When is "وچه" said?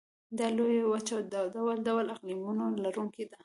0.93-1.17